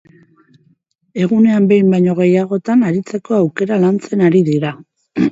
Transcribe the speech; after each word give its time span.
Egunean 1.25 1.67
behin 1.71 1.91
baino 1.95 2.15
gehiagotan 2.19 2.81
aritzeko 2.87 3.35
aukera 3.41 3.77
lantzen 3.83 4.25
ari 4.29 4.41
dira. 4.49 4.73